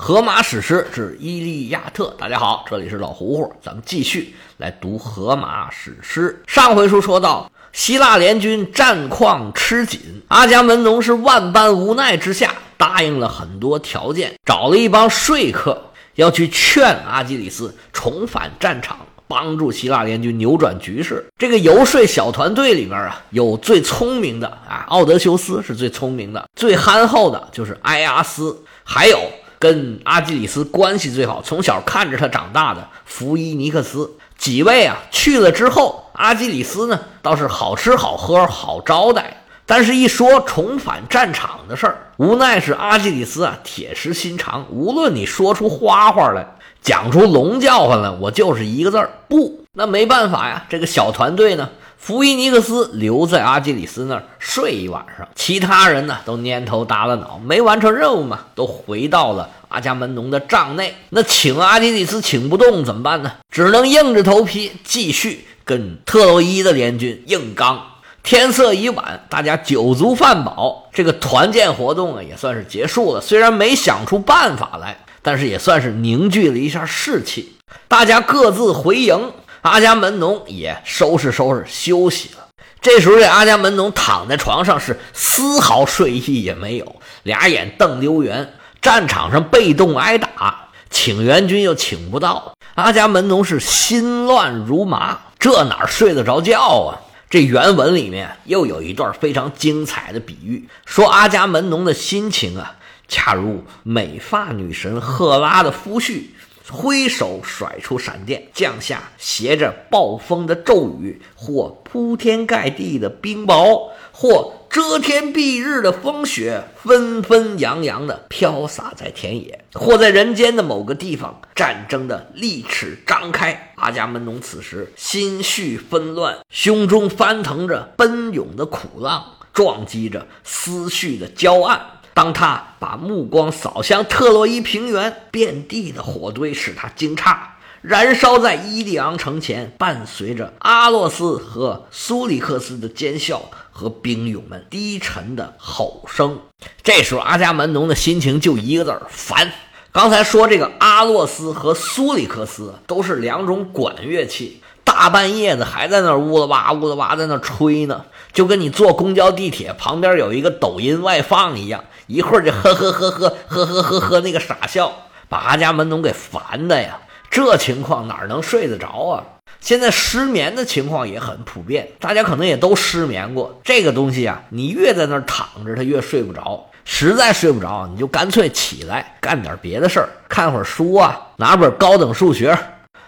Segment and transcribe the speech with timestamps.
[0.00, 2.04] 荷马史诗之《伊利亚特》。
[2.20, 6.40] 大家好，这里是老胡胡，咱们继续来读荷马史诗。
[6.46, 18.98] 上回书说到，希腊联军战况吃紧，阿伽门农是万般无奈之下，答应了很多条件，找了一帮说客要去劝阿基里斯重返战场。
[19.26, 21.26] 帮助希腊联军扭转局势。
[21.36, 29.20] 这个游说小团队里面啊，有最聪明的啊，奥德修斯是最聪明的，最憨厚的就是埃阿斯，还有
[29.58, 34.10] 跟阿基里斯关系最好，从小看着他长大的福伊尼克斯。
[34.36, 46.46] 几位啊去了之后，阿基里斯呢倒是好吃好喝好招待，但是一说重返战场的事儿，无奈是阿基里斯啊铁石心肠，无论你说出花花来。
[46.80, 49.64] 讲出龙叫唤来，我就是一个字儿不。
[49.72, 60.94] 那没办法呀，这个小团队呢，福伊尼克斯留在阿基里斯那儿睡一晚上，其他人呢都蔫头耷拉脑，没完成任务嘛，都回到了阿伽门农的帐内。
[61.10, 63.32] 那请阿基里斯请不动怎么办呢？
[63.50, 67.84] 只能硬着头皮继续跟特洛伊的联军硬刚。
[68.22, 73.20] 天色已晚，大家酒足饭饱，这个团建活动啊也算是结束了。
[73.20, 74.98] 虽然没想出办法来。
[75.20, 77.56] 但是也算是凝聚了一下士气，
[77.86, 82.48] 大家各自回营，阿伽门农也收拾收拾休息了。
[82.80, 88.54] 这时候，这阿伽门农躺在床上是丝毫睡意也没有，俩眼瞪溜圆。
[88.80, 97.00] 战场上被动挨打，请援军又请不到，阿伽门农是心乱如麻，这哪睡得着觉啊？
[97.28, 102.76] 这原文里面又有一段非常精彩的比喻，说阿伽门农的心情啊。
[103.08, 106.24] 恰如美发女神赫拉的夫婿
[106.70, 123.72] 挥手甩出闪电，降下携着暴风的骤雨，或铺天盖地的冰雹，或遮天蔽日的风雪，纷纷扬扬的飘洒在田野，或在人间的某个地方，战争的利齿张开。
[123.76, 131.80] 阿伽门农此时心绪纷乱，胸中翻腾着奔涌的苦浪，撞击着思绪的礁岸。
[132.18, 137.36] 当他把目光扫向特洛伊平原，遍地的火堆使他惊诧，
[137.80, 146.40] 燃烧在伊利昂城前，伴随着阿洛斯和苏里克斯的尖笑和兵勇们低沉的吼声。
[146.82, 149.52] 这时候，阿伽门农的心情就一个字儿：烦。
[149.92, 154.60] 刚才说这个阿洛斯和苏里克斯都是两种管乐器。
[154.82, 164.90] 大半夜的还在那呜啦哇呜啦哇在那吹呢，就跟你坐公交地铁旁边有一个抖音外放一样，一会儿就呵呵呵呵呵呵呵呵那个傻笑，
[165.28, 166.98] 把阿伽门农给烦的呀。
[167.30, 169.22] 这情况哪能睡得着啊？
[169.60, 173.60] 现在失眠的情况也很普遍，大家可能也都失眠过。
[173.62, 176.66] 这个东西啊，你越在那躺着，他越睡不着。
[176.84, 182.58] 实在睡不着，你就干脆起来干点别的事儿，看会儿书啊，拿本高等数学。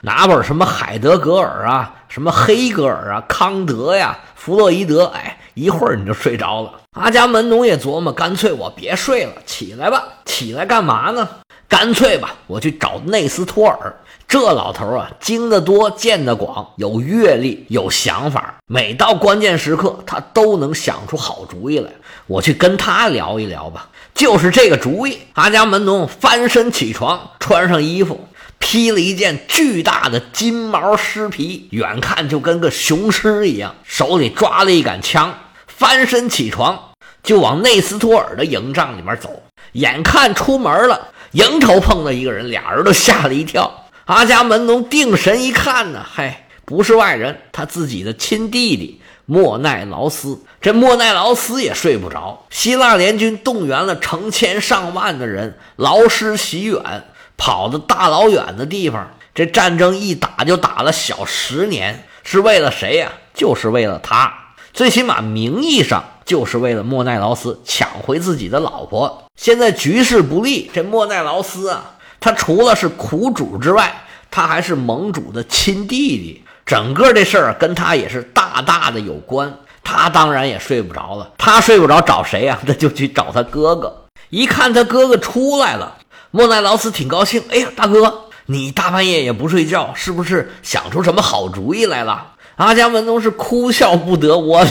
[0.03, 6.73] 拿本什么海德格尔啊，什么黑格尔啊，康德呀，弗洛伊德，哎，一会儿你就睡着了。
[6.93, 10.05] 阿伽门农也琢磨，干脆我别睡了，起来吧。
[10.25, 11.29] 起来干嘛呢？
[11.69, 13.95] 干脆吧，我去找内斯托尔。
[14.27, 18.55] 这老头啊，经得多，见得广，有阅历，有想法。
[18.67, 21.91] 每到关键时刻，他都能想出好主意来。
[22.27, 23.89] 我去跟他聊一聊吧。
[24.15, 25.19] 就是这个主意。
[25.35, 28.21] 阿伽门农翻身起床，穿上衣服。
[28.61, 36.93] 披了一件巨大的金毛狮皮，远看就跟个雄狮一样，手里抓了一杆枪，翻身起床
[37.25, 39.43] 就往内斯托尔的营帐里面走。
[39.73, 43.87] 眼看出门了，迎头碰到一个人，俩人都吓了一跳。
[44.05, 50.39] 阿伽门农定神一看呢，嗨，不是外人，他自己的亲弟弟莫奈劳斯。
[50.61, 52.47] 这莫奈劳斯也睡不着。
[52.51, 57.05] 希腊联军动员了成千上万的人，劳师袭远。
[57.41, 63.13] 跑的大老远的地方，这战争一打就打了小十年，是为了谁呀？
[63.33, 64.31] 就是为了他，
[64.75, 69.25] 最起码名义上就是为了莫奈劳斯抢回自己的老婆。
[69.37, 79.55] 现在局势不利，这莫奈劳斯啊，他除了是苦主之外，他还是盟主的亲弟弟，整个这事儿跟他也是大大的有关。
[79.83, 82.59] 他当然也睡不着了，他睡不着找谁呀？
[82.69, 84.05] 那就去找他哥哥。
[84.29, 85.97] 一看他哥哥出来了。
[86.33, 92.35] 莫奈劳斯挺高兴，哎呀，大哥，你大半夜也不睡觉，是不是想出什么好主意来了？
[92.55, 94.65] 阿伽门农是哭笑不得，我，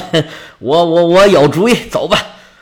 [0.59, 2.17] 我，我，我有主意，走吧。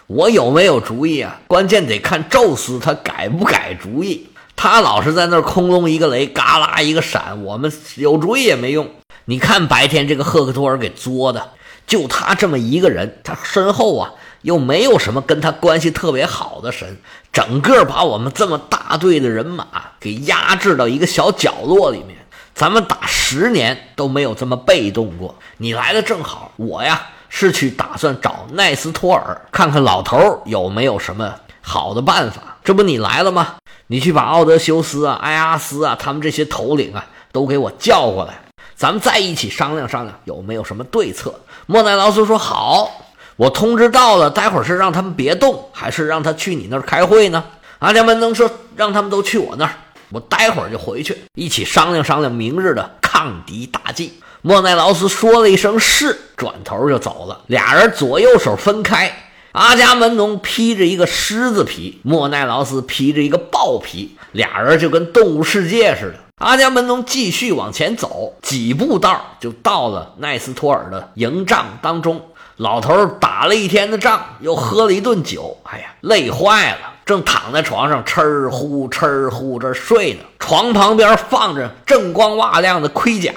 [0.07, 1.41] 我有没有主意啊？
[1.47, 4.29] 关键得看宙斯他改不改主意。
[4.55, 8.89] 他老是在那儿空中一个雷，嘎啦一个闪，我们有主意也没用。
[9.25, 11.51] 你看白天这个赫克托尔给作的，
[11.87, 14.11] 就他这么一个人，他身后啊
[14.43, 16.97] 又没有什么跟他关系特别好的神，
[17.33, 19.65] 整个把我们这么大队的人马
[19.99, 22.17] 给压制到一个小角落里面。
[22.53, 25.35] 咱们打十年都没有这么被动过。
[25.57, 32.57] 你来的正好，我呀是去打算找奈斯托尔，看看老头有没有什么好的办法。
[32.63, 33.57] 这不你来了吗？
[33.85, 38.33] 你去把奥德修斯啊、埃阿斯啊，他们这些头领啊，都给我叫过来，
[38.77, 41.33] 咱们再一起商量商量，有没有什么对策？
[41.65, 47.43] 莫奈劳斯说：“好，我通知到了，待会儿是让他们别动，还是让他去你那儿开会呢？”
[47.79, 48.47] 阿伽门农说
[48.77, 49.71] ：“让他们都去我那儿，
[50.11, 54.13] 我待会儿就回去，一起商量商量明日的抗敌大计。”
[54.43, 57.41] 莫奈劳斯说了一声“是”，转头就走了。
[57.47, 59.11] 俩人左右手分开。
[59.53, 66.26] 阿伽门农披着一个狮子皮，莫奈劳斯披着一个豹皮，俩人就跟动物世界似的。
[66.37, 72.21] 阿伽门农继续往前走，几步道就到了奈斯托尔的营帐当中。
[72.57, 80.19] 老头打了一天的仗，又喝了一顿酒，哎呀，累坏了，正躺在床上哧呼哧呼这睡呢。
[80.37, 83.33] 床旁边放着锃光瓦亮的盔甲，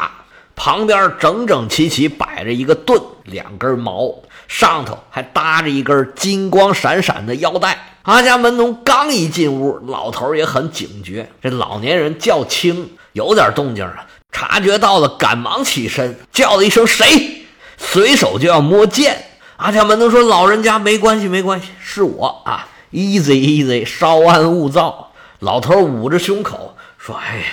[0.62, 4.14] 旁边整整齐齐摆着一个盾，两根矛。
[4.46, 7.78] 上头还搭着一根金光闪闪的腰带。
[8.02, 11.30] 阿伽门农刚一进屋，老头也很警觉。
[11.40, 17.46] 这老年人叫轻，有点动静啊，察觉到了，赶忙起身，叫了一声“谁”，
[17.78, 19.16] 随手就要摸剑。
[19.56, 27.44] 阿伽门农说：“老人家，没关系，没关系，是我啊，easy easy，稍安勿躁。”老头捂着胸口说：“哎呀，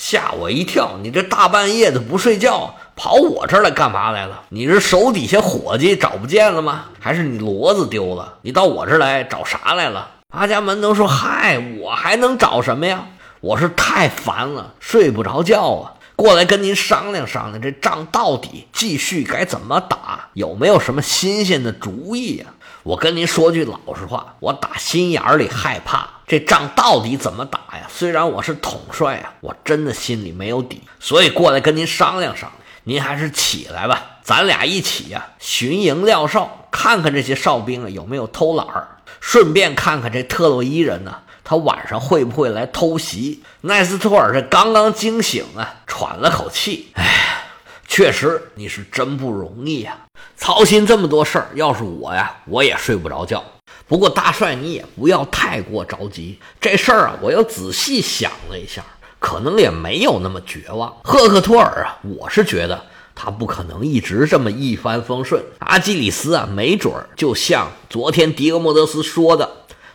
[0.00, 0.96] 吓我一跳！
[1.02, 4.42] 你这大半夜的不睡觉。”跑我这儿来干嘛来了？
[4.48, 6.86] 你是手底下伙计找不见了吗？
[6.98, 8.34] 还是你骡子丢了？
[8.40, 10.08] 你到我这儿来找啥来了？
[10.30, 13.06] 阿伽门农说：“嗨，我还能找什么呀？
[13.40, 20.28] 我是太烦了，睡不着觉啊，过来跟您商量商量，这仗到底继续该怎么打？
[20.34, 22.46] 有没有什么新鲜的主意呀？
[22.82, 27.88] 我跟您说句老实话，我打心眼里害怕，这仗到底怎么打呀？
[27.88, 32.52] 虽然我是统帅啊，我真的心里没有底，所以过来跟您商量商量。”
[32.86, 38.86] 您还是起来吧，咱俩一起呀巡营撂哨，看看这些哨兵啊有没有偷懒儿，
[39.20, 43.42] 顺便看看这特洛伊人呢，他晚上会不会来偷袭？
[43.62, 47.42] 奈斯托尔这刚刚惊醒啊，喘了口气，哎，
[47.88, 49.98] 确实你是真不容易呀，
[50.36, 53.44] 操心这么多事儿，要是我呀，我也睡不着觉。
[53.90, 58.84] 不过大帅你也不要太过着急，这事儿啊，我又仔细想了一下。
[59.18, 62.80] 可能也没有那么绝望，赫克托尔啊，我是觉得
[63.16, 65.42] 他不可能一直这么一帆风顺。
[65.58, 69.50] 阿基里斯啊，没准儿就像昨天迪俄莫德斯说的，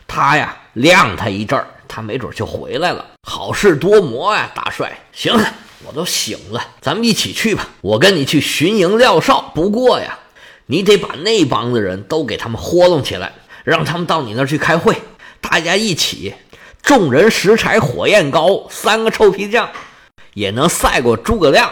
[0.06, 3.02] 他呀晾他一阵儿，他没准就回来了。
[3.22, 4.92] 好事多磨呀，大帅。
[5.14, 5.54] 行了，
[5.86, 7.66] 我都醒了，咱们一起去吧。
[7.80, 9.50] 我跟你去巡营撂哨。
[9.54, 10.18] 不过呀，
[10.66, 13.32] 你得把那帮子人都给他们豁弄起来，
[13.66, 14.94] 让他们到你那儿去开会，
[15.40, 16.32] 大家一起。
[16.82, 19.68] 众人拾柴火焰高，三个臭皮匠
[20.34, 21.68] 也能赛过诸葛亮。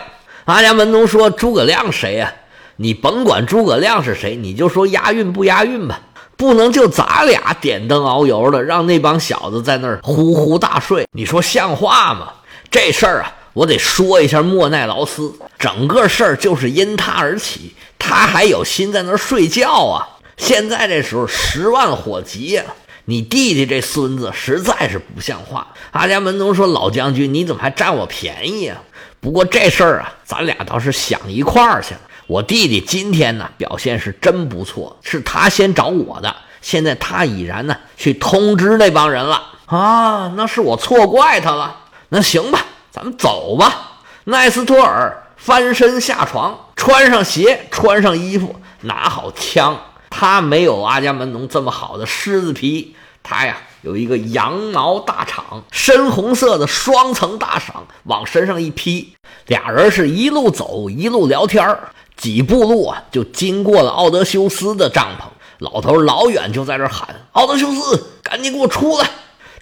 [0.47, 2.35] 阿伽门农说：“诸葛亮谁呀？
[2.79, 6.01] 你甭管诸葛亮是谁，你就说押韵不押韵吧。
[6.37, 11.07] 不能就咱俩点灯熬油的，让那帮小子在那儿呼呼大睡。
[11.13, 12.33] 你说像话吗？
[12.73, 15.33] 这事儿啊，我得说一下莫奈劳斯。
[15.61, 20.09] 整个事儿就是因他而起，他还有心在那儿睡觉啊。
[20.37, 22.65] 现在这时候十万火急呀。”
[23.07, 25.67] 你弟弟这孙子实在是不像话。
[25.91, 28.81] 阿伽门农说：“老将军，你怎么还占我便宜啊？
[29.21, 32.01] 不过这事儿啊，咱俩倒是想一块儿去了。
[32.27, 36.35] 我弟弟今天呢表现是真不错，是他先找我的。
[36.63, 41.77] 现在他已然呢去通知那帮人了啊，那是我错怪他了。
[42.09, 49.79] 那行吧，咱们走吧。”奈斯托尔翻身下床，穿上鞋，穿上衣服，拿好枪。
[50.17, 52.95] 他没有阿伽门农这么好的狮子皮，
[53.25, 57.73] 他呀有一个羊毛大氅，深红色的双层大氅，
[58.05, 59.13] 往身上一披，
[59.49, 61.77] 俩人是一路走一路聊天
[62.17, 65.25] 几步路啊就经过了奥德修斯的帐篷。
[65.59, 69.11] 老头老远就在这喊：“奥德修斯，赶紧给我出来！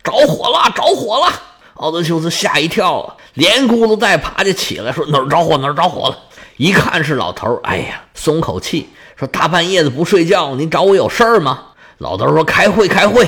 [0.05, 1.33] 着火了，着火了！”
[1.77, 5.57] 奥德修斯吓一跳啊，连咕噜带爬就起来，说：“哪儿着火？
[5.57, 6.19] 哪儿着火了？”
[6.59, 8.91] 一看是老头，哎呀，松口气。
[9.23, 11.67] 说大半夜的不睡觉，你找我有事儿吗？
[11.99, 13.25] 老头说开会开会。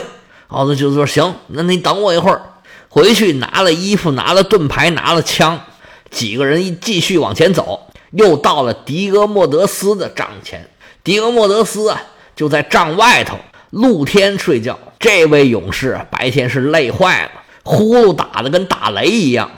[0.48, 2.42] 奥德修斯说行，那你等我一会儿。
[2.88, 5.60] 回去拿了衣服，拿了盾牌，拿了枪，
[6.10, 10.68] 几个人一继续往前走，又到了狄俄莫德斯的帐前。
[11.04, 12.02] 狄俄莫德斯啊，
[12.34, 13.38] 就在帐外头
[13.70, 14.76] 露天睡觉。
[14.98, 17.30] 这位勇士白天是累坏了，
[17.62, 19.48] 呼噜打的跟打雷一样。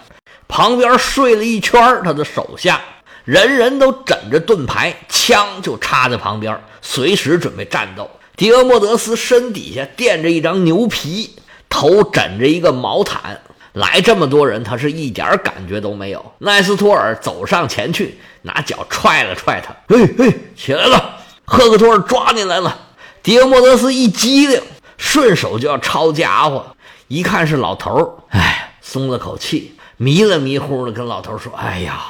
[0.46, 2.78] 旁边睡了一圈他的手下。
[3.26, 8.08] 人人都枕着盾牌，枪就插在旁边，随时准备战斗。
[8.36, 11.34] 迪俄莫德斯身底下垫着一张牛皮，
[11.68, 13.40] 头枕着一个毛毯。
[13.72, 16.32] 来这么多人，他是一点感觉都没有。
[16.38, 22.78] 奈斯托尔走上前去，拿脚踹了踹他：“嘿嘿，起来了！”赫克托尔抓进来了。
[23.22, 24.62] 迪俄莫德斯一激灵，
[24.96, 26.64] 顺手就要抄家伙，
[27.08, 32.00] 一看是老头儿，哎，松了口气，迷了迷糊的跟老头说：“哎呀，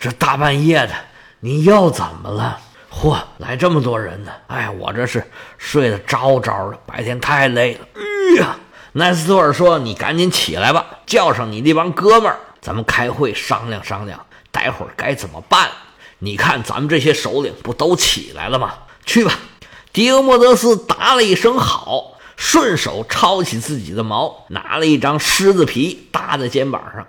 [0.00, 0.94] 这大半夜的，
[1.40, 2.58] 你又怎么了？
[2.90, 4.32] 嚯，来这么多人呢！
[4.46, 5.22] 哎，我这是
[5.58, 7.86] 睡得着着的，白天太累了。
[7.94, 8.56] 哎呀！”
[8.92, 15.68] 奈斯托尔说：“你赶紧起来吧，叫上你那帮哥们儿，咱们开会商量商量，待会儿该怎么办。
[16.18, 18.72] 你看咱们这些首领不都起来了吗？
[19.04, 19.34] 去吧。”
[19.92, 27.06] 迪俄莫德斯答了一声好，顺手抄起自己的矛，拿了一张狮子皮搭在肩膀上，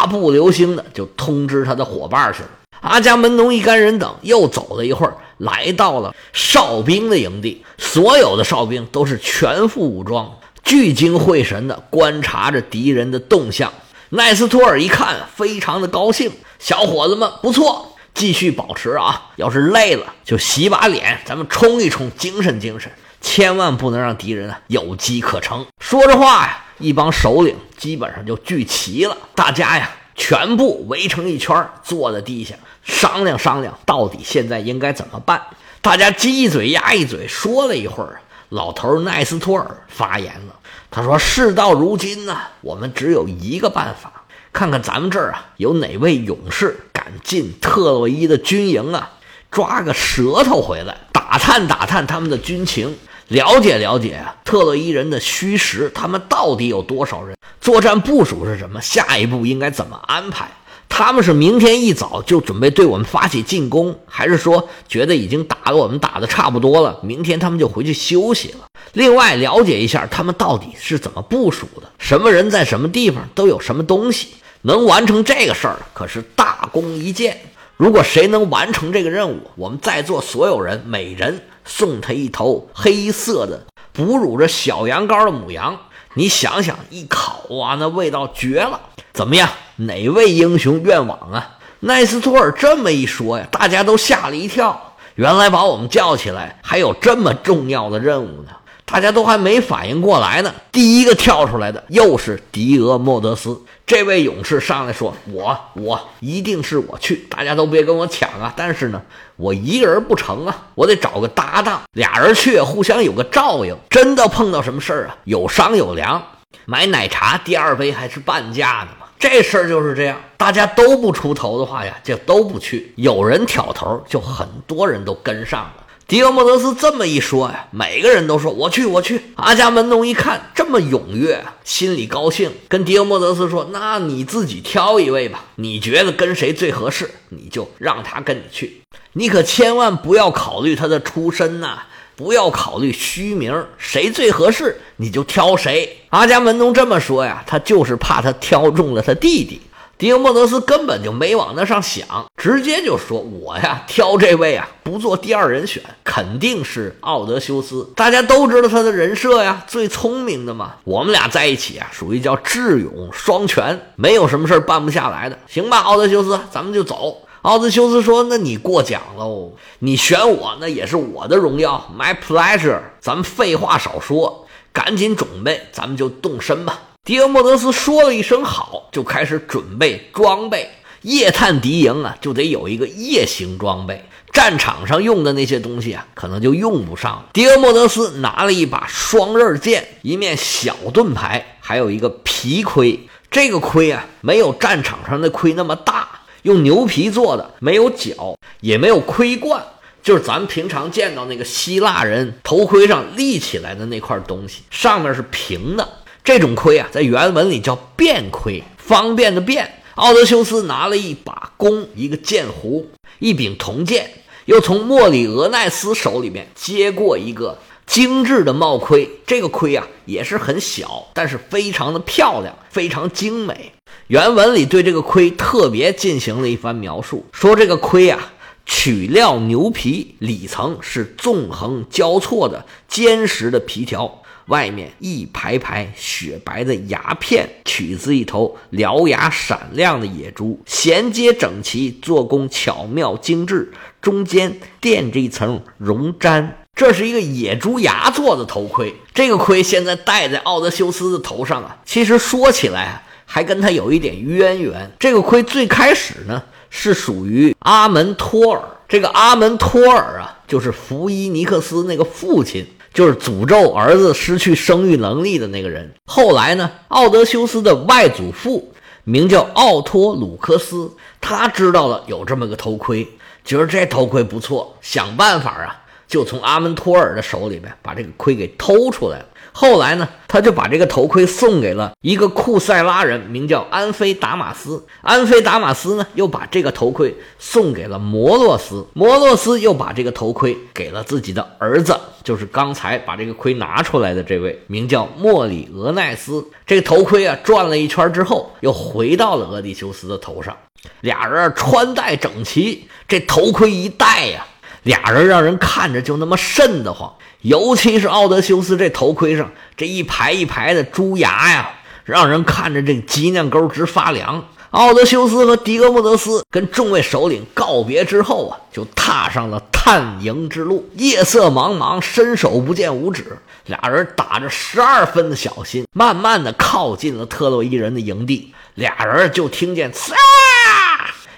[0.00, 2.48] 大步流星的就通知他的伙伴去了。
[2.80, 10.38] 阿伽门农一干人等又走了一会儿，来到了哨兵的营地，所有的哨兵都是全副武装。
[10.62, 13.70] 聚精会神地观察着敌人的动向。
[14.08, 16.32] 奈斯托尔一看，非常的高兴。
[16.58, 19.32] 小伙子们，不错，继续保持啊！
[19.36, 22.90] 要是累了，就洗把脸，咱们冲一冲，精神精神。
[23.20, 25.66] 千万不能让敌人啊有机可乘。
[25.78, 29.16] 说着话呀，一帮首领基本上就聚齐了。
[29.34, 35.40] 大家呀，全部围成一圈，坐在地下商量商量，到底现在应该怎么办。
[35.80, 40.56] 大家鸡一嘴鸭一嘴，说了一会儿，老头奈斯托尔发言了。
[40.90, 49.12] 他说：“事到如今呢，我们只有一个办法，看看咱们这儿啊有哪位勇士敢进特洛伊的军营啊，
[49.52, 52.98] 抓个舌头回来，打探打探他们的军情，
[53.30, 60.50] 了解了解特洛伊人的虚实，他们到底有多少人，作战部署是什么，下一步应该怎么安排。”
[60.92, 68.66] 他们是明天一早就准备对我们发起进攻，还是说觉得已经打了我们打的差不多了，明天他们就回去休息了？
[68.94, 74.30] 另外了解一下他们到底是怎么部署的，什么人在什么地方都有什么东西，
[74.62, 77.40] 能完成这个事儿可是大功一件。
[77.76, 85.78] 如果谁能完成这个任务，我们在座所有人每人送他一头黑色的哺乳着小羊羔的母羊。
[86.14, 88.80] 你想想，一烤啊，那味道绝了！
[89.12, 89.48] 怎么样？
[89.76, 91.58] 哪位英雄愿往啊？
[91.78, 94.94] 奈斯托尔这么一说呀，大家都吓了一跳。
[95.14, 98.50] 原来把我们叫起来，还有这么重要的任务呢？
[98.90, 100.52] 大家都还没反应过来呢。
[100.72, 108.52] 第一个跳出来的又是迪俄莫德斯这位勇士，上来说：“我，我一定是我去，大家都别跟我抢啊！
[108.56, 109.00] 但是呢，
[109.36, 113.76] 我一个人不成啊，我得找个搭档，俩人去，互相有个照应。
[113.88, 116.20] 真的碰到什么事儿啊，有商有量。
[116.64, 119.06] 买奶茶第二杯还是半价的嘛。
[119.18, 122.92] 这事儿就是这样，大家都不出头的话呀，就都不去。
[122.96, 125.74] 有人挑头，就很多人都跟上了。”
[126.10, 129.22] 迪俄莫德斯这么一说呀，每个人都说我去，我去。
[129.36, 138.80] 阿伽门农一看这么踊跃，心里高兴，跟迪俄莫德斯说：“那你自己挑一位吧，你觉得跟谁最合适，你就让他跟你去。
[139.12, 141.82] 你可千万不要考虑他的出身呐，
[142.16, 149.60] 不要考虑虚名，谁最合适你就挑谁。”阿伽门农这么说呀，他就是怕他挑中了他弟弟。
[150.00, 157.86] 狄俄莫德斯根本就没往那上想，直接就说：“我呀，挑这位啊，不做第二人选，肯定是奥德修斯。
[157.94, 160.76] 大家都知道他的人设呀，最聪明的嘛。
[160.84, 165.38] 我们俩在一起啊，属于叫智勇双全，没有什么事办不下来的。
[165.46, 172.80] 行吧，奥德修斯，咱们就走。”奥德修斯说：“那你过奖喽，你选我那也是我的荣耀，my pleasure。
[173.02, 180.68] 咱们废话少说，赶紧准备，咱们就动身吧。”迪俄莫德斯说了一声好，就开始准备装备。
[181.00, 184.04] 夜探敌营啊，就得有一个夜行装备。
[184.32, 187.12] 战场上用的那些东西啊，可能就用不上。
[187.12, 187.26] 了。
[187.32, 193.08] 迪俄莫德斯拿了一把双刃剑，一面小盾牌，还有一个皮盔。
[193.30, 196.06] 这个盔啊，没有战场上的盔那么大，
[196.42, 199.64] 用牛皮做的，没有角，也没有盔冠，
[200.02, 205.88] 就是咱们平常见到那个希腊人头盔上立起来的那块东西，上面是平的。
[206.32, 209.68] 这种盔啊，在原文里叫便盔，方便的便。
[209.96, 214.08] 奥德修斯拿了一把弓，一个剑壶，一柄铜剑，
[214.44, 219.10] 又从莫里俄奈斯手里面接过一个精致的帽盔。
[219.26, 223.72] 这个盔啊，也是很小，但是非常的漂亮，非常精美。
[224.06, 228.32] 原文里对这个盔特别进行了一番描述，说这个盔啊，
[228.64, 234.22] 取料牛皮，里层是纵横交错的坚实的皮条。
[234.50, 251.78] 外面一排排雪白的牙片，取自一头獠牙闪亮的野猪，衔接整齐，做工巧妙精致，中间垫着一层绒毡，这是一个野猪牙做的头盔，这个盔现在戴在奥德修斯的头上啊。
[251.84, 254.90] 其实说起来还跟他有一点渊源。
[254.98, 265.92] 这个盔最开始呢是属于阿门托尔，这个阿门托尔啊，就是福伊尼克斯那个父亲，就是诅咒儿子失去生育能力的那个人。
[266.06, 268.72] 后来呢，奥德修斯的外祖父
[269.04, 273.08] 名叫奥托鲁克斯，他知道了有这么个头盔，
[273.44, 275.76] 觉得这头盔不错，想办法啊。
[276.10, 279.26] 就从阿门托尔的手里边把这个盔给偷出来了。
[279.52, 284.84] 后来呢，他就把这个头盔送给了一个库塞拉人，名叫安菲达马斯。
[285.02, 288.86] 安菲达马斯呢，又把这个头盔送给了摩洛斯。
[288.94, 296.44] 摩洛斯又把这个头盔给了自己的儿子，就是刚才把这个盔拿出来的这位，名叫莫里俄奈斯。
[296.64, 300.56] 这个头盔啊，转了一圈之后，又回到了俄狄修斯的头上。
[301.00, 304.46] 俩人穿戴整齐，这头盔一戴呀。
[304.82, 311.70] 俩人让人看着就那么瘆得慌，尤其是奥德修斯这头盔上这一排一排的猪牙呀，
[312.04, 314.44] 让人看着这脊梁沟直发凉。
[314.70, 320.88] 奥德修斯和狄俄莫德斯跟众位首领告别之后啊，就踏上了探营之路。
[320.94, 328.54] 夜色茫茫，伸手不见五指，俩人打着十二分的小心，慢慢的靠近了特洛伊人的营地。
[328.76, 330.12] 俩人就听见“呲”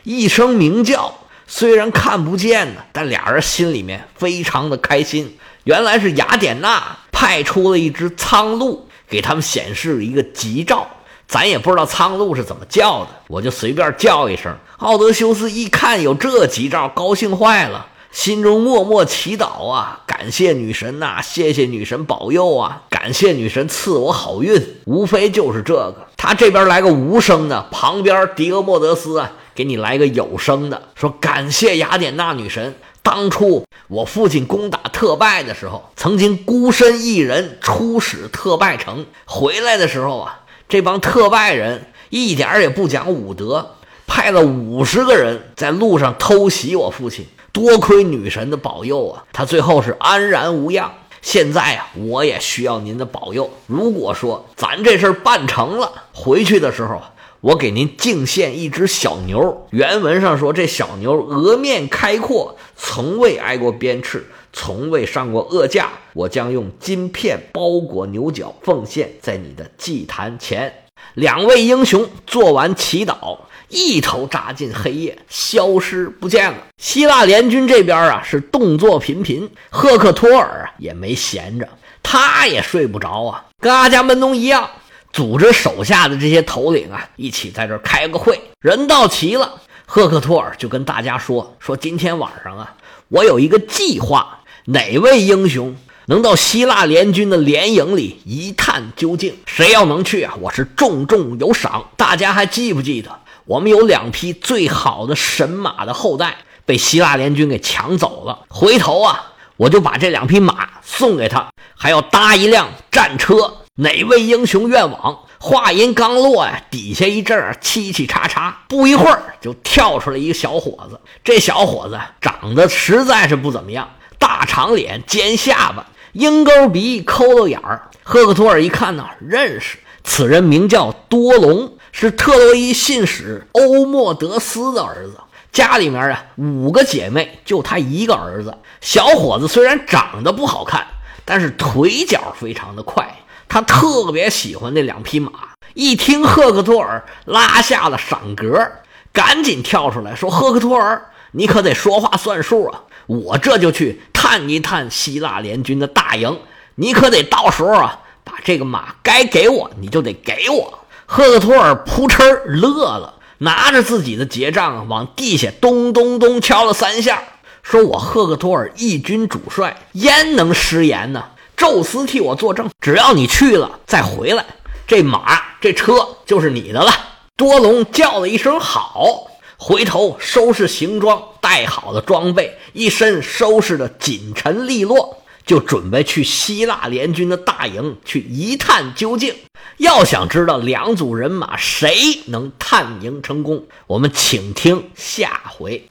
[0.04, 1.14] 一声鸣叫。
[1.54, 5.36] 虽然看不见呢，但俩人心里面非常的开心。
[5.64, 10.88] 原来是雅典娜派出了一只苍鹭，给他们显示了一个吉兆。
[11.28, 14.56] 咱也不知道苍鹭是怎么叫的，我就随便叫一声。
[14.78, 24.62] 奥德修斯一看有这吉兆，高兴坏了，心中默默祈祷啊，感谢女神呐，谢谢女神保佑啊，感谢女神赐我好运。
[24.84, 26.06] 无非就是这个。
[26.18, 29.32] 他这边来个无声的，旁边狄俄莫德斯啊。
[29.54, 32.74] 给你来个有声的，说感谢雅典娜女神。
[33.02, 43.72] 当初我父亲攻打特拜的时候，曾经孤身一人出使特拜城，回来的时候啊，这帮特拜人一点也不讲武德，
[44.06, 47.26] 派了五十个人在路上偷袭我父亲。
[47.52, 50.92] 多亏女神的保佑啊，他最后是安然无恙。
[51.20, 53.50] 现在啊，我也需要您的保佑。
[53.66, 57.08] 如果说咱这事儿办成了，回去的时候啊。
[57.42, 59.66] 我给您敬献一只小牛。
[59.70, 65.90] 原文上说，这小牛额面开阔，从未挨过鞭笞，从未上过恶架。
[66.12, 70.72] 我将用金片包裹牛角，奉献在你的祭坛前。
[71.14, 73.38] 两位英雄做完祈祷，
[73.72, 76.58] 一头扎进黑夜，消失不见了。
[76.76, 79.48] 希腊联军这边啊，是动作频频。
[79.70, 81.66] 赫克托尔啊，也没闲着，
[82.02, 84.68] 他也睡不着啊，跟阿伽门农一样。
[85.10, 88.38] 组织手下的这些头领啊，一起在这开个会。
[88.60, 92.74] 人到齐了，赫克托尔就跟大家说：“说今天晚上啊，
[93.08, 95.74] 我有一个计划，哪位英雄
[96.06, 99.34] 能到希腊联军的联营里一探究竟？
[99.46, 101.90] 谁要能去啊，我是重重有赏。
[101.96, 108.40] 大家还记不记得，我们有两匹最好的神马的后代被希腊联军给抢走了？
[108.48, 115.18] 回头啊，我就把这两匹马送给他，还要搭一辆战车。”哪位英雄愿往？
[115.38, 121.00] 话音刚落呀，底下一阵儿嘁嘁喳喳，不一会儿就跳出来一个小伙子。
[121.24, 127.88] 这小伙子长得实在是不怎么样，大长脸、尖下巴、鹰钩鼻、抠漏眼儿。
[128.04, 135.18] 赫克托尔一看呢，认识，此人名叫多隆，是特洛伊信使欧莫德斯的儿子。
[135.52, 138.56] 家里面啊，五个姐妹，就他一个儿子。
[138.80, 140.86] 小伙子虽然长得不好看，
[141.24, 143.18] 但是腿脚非常的快。
[143.48, 145.30] 他特别喜欢那两匹马，
[145.74, 148.72] 一听赫克托尔拉下了赏格，
[149.12, 152.84] 赶紧跳出来说：“赫克托尔，你可得说话算数啊！
[153.06, 156.40] 我这就去探一探希腊联军的大营，
[156.76, 167.22] 你可得到时候啊，把这个马该给我，你就得给我。”赫克托尔扑哧乐了，拿着自己的结账往地下咚咚咚敲了三下，
[167.62, 174.44] 说：“我赫克托尔一军主帅，焉能失言呢？”宙斯替我作证，只要你去了再回来，
[174.86, 176.92] 这马这车就是你的了。
[177.36, 179.26] 多隆叫了一声好，
[179.58, 189.34] 回头收拾行装，带好了装备，一身收拾的紧沉利落，就准备去希腊联军的大营去一探究竟。
[189.78, 195.80] 要想知道两组人马谁能探营成功，我们请听下回。